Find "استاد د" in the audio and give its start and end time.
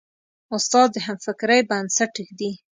0.55-0.97